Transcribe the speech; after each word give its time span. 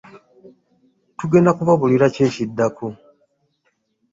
Tugenda 1.17 1.51
kubabuulira 1.57 2.05
kiki 2.13 2.23
ekiddako. 2.27 2.85